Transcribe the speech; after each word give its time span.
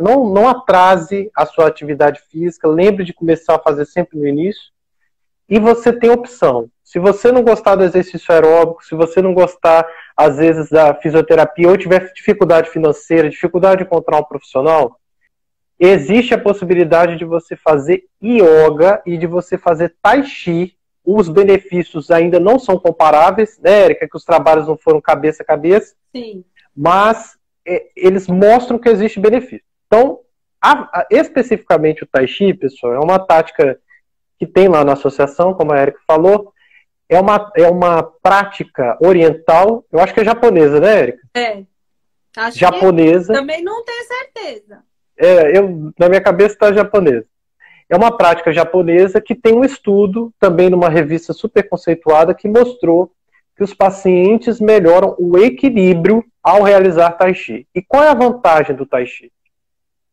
não, 0.00 0.28
não 0.32 0.48
atrase 0.48 1.30
a 1.34 1.46
sua 1.46 1.66
atividade 1.66 2.20
física, 2.30 2.68
lembre 2.68 3.04
de 3.04 3.12
começar 3.12 3.56
a 3.56 3.62
fazer 3.62 3.84
sempre 3.84 4.18
no 4.18 4.26
início. 4.26 4.72
E 5.48 5.58
você 5.58 5.92
tem 5.92 6.10
opção. 6.10 6.70
Se 6.82 6.98
você 6.98 7.32
não 7.32 7.42
gostar 7.42 7.76
do 7.76 7.84
exercício 7.84 8.32
aeróbico, 8.32 8.84
se 8.84 8.94
você 8.94 9.20
não 9.20 9.34
gostar, 9.34 9.86
às 10.16 10.36
vezes, 10.36 10.70
da 10.70 10.94
fisioterapia, 10.94 11.68
ou 11.68 11.76
tiver 11.76 12.12
dificuldade 12.12 12.70
financeira, 12.70 13.28
dificuldade 13.28 13.78
de 13.78 13.84
encontrar 13.84 14.18
um 14.18 14.24
profissional, 14.24 14.98
existe 15.78 16.34
a 16.34 16.40
possibilidade 16.40 17.16
de 17.16 17.24
você 17.24 17.56
fazer 17.56 18.04
yoga 18.22 19.02
e 19.04 19.18
de 19.18 19.26
você 19.26 19.58
fazer 19.58 19.94
tai 20.00 20.22
chi. 20.24 20.76
Os 21.04 21.28
benefícios 21.28 22.10
ainda 22.10 22.40
não 22.40 22.58
são 22.58 22.78
comparáveis, 22.78 23.58
né, 23.58 23.84
Erika? 23.84 24.08
Que 24.08 24.16
os 24.16 24.24
trabalhos 24.24 24.66
não 24.66 24.76
foram 24.76 25.00
cabeça 25.00 25.42
a 25.42 25.46
cabeça. 25.46 25.94
Sim. 26.14 26.44
Mas 26.74 27.36
é, 27.66 27.88
eles 27.96 28.26
mostram 28.28 28.78
que 28.78 28.88
existe 28.88 29.20
benefício. 29.20 29.66
Então, 29.94 30.18
a, 30.60 30.72
a, 30.72 31.06
especificamente 31.08 32.02
o 32.02 32.06
Tai 32.06 32.26
Chi, 32.26 32.52
pessoal, 32.52 32.94
é 32.94 32.98
uma 32.98 33.16
tática 33.16 33.78
que 34.40 34.44
tem 34.44 34.66
lá 34.66 34.84
na 34.84 34.94
associação, 34.94 35.54
como 35.54 35.72
a 35.72 35.80
Erika 35.80 36.00
falou, 36.04 36.52
é 37.08 37.20
uma, 37.20 37.52
é 37.56 37.68
uma 37.68 38.02
prática 38.02 38.98
oriental, 39.00 39.84
eu 39.92 40.00
acho 40.00 40.12
que 40.12 40.20
é 40.20 40.24
japonesa, 40.24 40.80
né, 40.80 40.98
Erika? 41.00 41.20
É. 41.34 41.62
Acho 42.36 42.58
japonesa. 42.58 43.32
também 43.32 43.62
não 43.62 43.84
tenho 43.84 44.04
certeza. 44.04 44.82
É, 45.16 45.56
eu, 45.56 45.92
na 45.96 46.08
minha 46.08 46.20
cabeça 46.20 46.54
está 46.54 46.72
japonesa. 46.72 47.26
É 47.88 47.94
uma 47.94 48.16
prática 48.16 48.52
japonesa 48.52 49.20
que 49.20 49.36
tem 49.36 49.54
um 49.54 49.62
estudo, 49.62 50.34
também 50.40 50.68
numa 50.68 50.88
revista 50.88 51.32
super 51.32 51.68
conceituada, 51.68 52.34
que 52.34 52.48
mostrou 52.48 53.12
que 53.56 53.62
os 53.62 53.72
pacientes 53.72 54.58
melhoram 54.58 55.14
o 55.20 55.38
equilíbrio 55.38 56.24
ao 56.42 56.64
realizar 56.64 57.12
Tai 57.12 57.32
Chi. 57.32 57.68
E 57.72 57.80
qual 57.80 58.02
é 58.02 58.08
a 58.08 58.14
vantagem 58.14 58.74
do 58.74 58.84
Tai 58.84 59.06
Chi? 59.06 59.30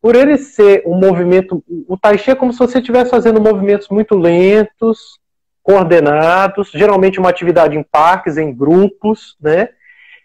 Por 0.02 0.16
ele 0.16 0.36
ser 0.36 0.82
um 0.84 0.96
movimento. 0.96 1.64
O 1.88 1.96
Tai 1.96 2.18
Chi 2.18 2.32
é 2.32 2.34
como 2.34 2.52
se 2.52 2.58
você 2.58 2.78
estivesse 2.78 3.10
fazendo 3.10 3.40
movimentos 3.40 3.88
muito 3.88 4.16
lentos, 4.16 5.18
coordenados, 5.62 6.70
geralmente 6.72 7.20
uma 7.20 7.30
atividade 7.30 7.78
em 7.78 7.84
parques, 7.84 8.36
em 8.36 8.52
grupos, 8.52 9.36
né? 9.40 9.68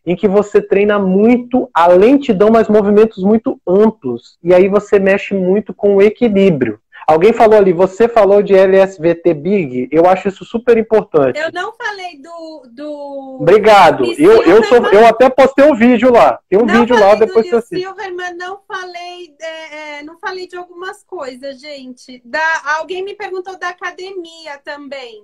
em 0.07 0.15
que 0.15 0.27
você 0.27 0.61
treina 0.61 0.97
muito 0.97 1.69
a 1.73 1.85
lentidão, 1.85 2.49
mas 2.49 2.69
movimentos 2.69 3.21
muito 3.21 3.59
amplos. 3.67 4.37
E 4.41 4.53
aí 4.53 4.69
você 4.69 4.97
mexe 4.97 5.33
muito 5.33 5.73
com 5.73 5.97
o 5.97 6.01
equilíbrio. 6.01 6.79
Alguém 7.07 7.31
falou 7.31 7.57
ali, 7.57 7.71
você 7.71 8.09
falou 8.09 8.43
de 8.43 8.53
LSVT 8.53 9.33
Big, 9.33 9.87
eu 9.91 10.05
acho 10.05 10.27
isso 10.27 10.43
super 10.43 10.77
importante. 10.77 11.39
Eu 11.39 11.51
não 11.53 11.71
falei 11.73 12.21
do. 12.21 12.67
do 12.69 13.37
Obrigado. 13.39 14.03
Eu, 14.17 14.43
eu, 14.43 14.63
sou, 14.65 14.85
eu 14.87 15.07
até 15.07 15.29
postei 15.29 15.63
um 15.63 15.73
vídeo 15.73 16.11
lá. 16.11 16.37
Tem 16.49 16.59
um 16.59 16.65
não 16.65 16.79
vídeo 16.79 16.99
lá, 16.99 17.15
depois 17.15 17.49
do 17.49 17.61
você 17.61 17.77
Silverman, 17.77 18.35
não 18.35 18.59
falei, 18.67 19.33
é, 19.39 19.99
é, 19.99 20.03
não 20.03 20.19
falei 20.19 20.47
de 20.47 20.57
algumas 20.57 21.01
coisas, 21.03 21.61
gente. 21.61 22.21
Da, 22.25 22.43
alguém 22.77 23.03
me 23.03 23.15
perguntou 23.15 23.57
da 23.57 23.69
academia 23.69 24.57
também 24.63 25.23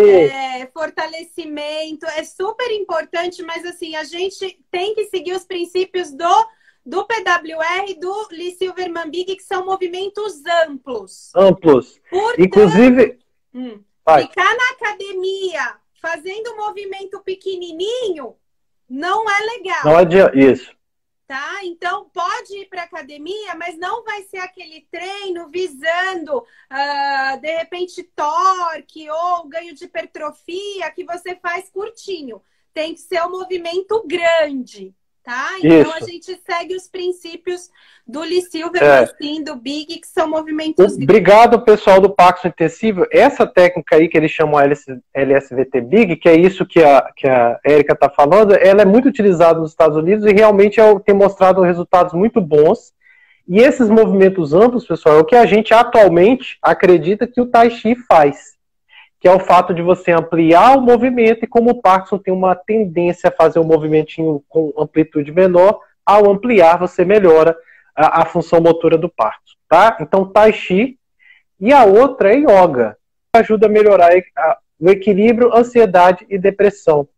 é, 0.00 0.66
fortalecimento, 0.66 2.06
é 2.06 2.24
super 2.24 2.70
importante, 2.70 3.42
mas 3.42 3.64
assim, 3.64 3.96
a 3.96 4.04
gente 4.04 4.58
tem 4.70 4.94
que 4.94 5.06
seguir 5.06 5.32
os 5.32 5.44
princípios 5.44 6.12
do, 6.12 6.48
do 6.86 7.04
PWR 7.04 7.90
e 7.90 7.98
do 7.98 8.28
Lee 8.30 8.54
Silverman 8.54 9.10
Big, 9.10 9.36
que 9.36 9.42
são 9.42 9.66
movimentos 9.66 10.40
amplos. 10.64 11.32
Amplos. 11.34 12.00
Portanto, 12.08 12.40
Inclusive. 12.40 13.18
Hum, 13.52 13.82
ficar 14.20 14.56
na 14.56 14.70
academia 14.70 15.76
fazendo 16.00 16.52
um 16.52 16.56
movimento 16.56 17.20
pequenininho 17.20 18.36
não 18.88 19.28
é 19.28 19.40
legal. 19.56 19.84
Não 19.84 19.96
adianta. 19.96 20.38
Isso 20.38 20.76
tá? 21.26 21.64
Então 21.64 22.08
pode 22.10 22.56
ir 22.56 22.68
para 22.68 22.84
academia, 22.84 23.54
mas 23.56 23.76
não 23.76 24.04
vai 24.04 24.22
ser 24.22 24.38
aquele 24.38 24.86
treino 24.90 25.48
visando 25.48 26.38
uh, 26.38 27.40
de 27.40 27.56
repente 27.56 28.02
torque 28.14 29.10
ou 29.10 29.48
ganho 29.48 29.74
de 29.74 29.84
hipertrofia 29.84 30.90
que 30.92 31.04
você 31.04 31.34
faz 31.36 31.68
curtinho. 31.68 32.40
Tem 32.72 32.94
que 32.94 33.00
ser 33.00 33.22
um 33.22 33.30
movimento 33.30 34.04
grande, 34.06 34.94
tá? 35.26 35.58
Então 35.58 35.80
Isso. 35.80 35.94
a 35.94 36.00
gente 36.06 36.40
segue 36.48 36.76
os 36.76 36.86
princípios 36.86 37.68
do 38.06 38.20
Lee 38.20 38.42
Silver, 38.42 38.80
é. 38.80 39.00
assim, 39.00 39.42
do 39.42 39.56
Big, 39.56 39.98
que 39.98 40.06
são 40.06 40.30
movimentos. 40.30 40.94
Obrigado, 40.94 41.60
pessoal 41.62 42.00
do 42.00 42.08
Paxo 42.08 42.46
Intensivo. 42.46 43.04
Essa 43.10 43.44
técnica 43.44 43.96
aí 43.96 44.08
que 44.08 44.16
eles 44.16 44.30
chamam 44.30 44.60
LS, 44.60 44.86
LSVT 45.12 45.80
Big, 45.80 46.16
que 46.16 46.28
é 46.28 46.36
isso 46.36 46.64
que 46.64 46.80
a, 46.80 47.10
que 47.16 47.26
a 47.26 47.58
Erika 47.66 47.94
está 47.94 48.08
falando, 48.08 48.54
ela 48.54 48.82
é 48.82 48.84
muito 48.84 49.08
utilizada 49.08 49.58
nos 49.58 49.70
Estados 49.70 49.96
Unidos 49.96 50.24
e 50.24 50.32
realmente 50.32 50.80
é, 50.80 50.98
tem 51.00 51.14
mostrado 51.14 51.60
resultados 51.60 52.14
muito 52.14 52.40
bons. 52.40 52.94
E 53.48 53.58
esses 53.58 53.90
movimentos 53.90 54.54
amplos, 54.54 54.86
pessoal, 54.86 55.16
é 55.16 55.20
o 55.20 55.24
que 55.24 55.34
a 55.36 55.46
gente 55.46 55.74
atualmente 55.74 56.56
acredita 56.62 57.26
que 57.26 57.40
o 57.40 57.46
Tai 57.46 57.70
Chi 57.70 57.96
faz 58.08 58.55
que 59.26 59.30
é 59.30 59.34
o 59.34 59.40
fato 59.40 59.74
de 59.74 59.82
você 59.82 60.12
ampliar 60.12 60.78
o 60.78 60.80
movimento, 60.80 61.44
e 61.44 61.48
como 61.48 61.70
o 61.70 61.82
Parkinson 61.82 62.16
tem 62.16 62.32
uma 62.32 62.54
tendência 62.54 63.26
a 63.26 63.32
fazer 63.32 63.58
um 63.58 63.64
movimentinho 63.64 64.40
com 64.48 64.72
amplitude 64.78 65.32
menor, 65.32 65.80
ao 66.06 66.30
ampliar 66.30 66.78
você 66.78 67.04
melhora 67.04 67.56
a, 67.92 68.22
a 68.22 68.24
função 68.24 68.60
motora 68.60 68.96
do 68.96 69.08
Parkinson, 69.08 69.56
tá? 69.68 69.96
Então, 70.00 70.30
Tai 70.30 70.52
Chi, 70.52 70.96
e 71.58 71.72
a 71.72 71.84
outra 71.84 72.32
é 72.32 72.36
Yoga, 72.36 72.96
ajuda 73.32 73.66
a 73.66 73.68
melhorar 73.68 74.12
a, 74.38 74.58
o 74.78 74.88
equilíbrio, 74.88 75.52
ansiedade 75.52 76.24
e 76.30 76.38
depressão. 76.38 77.08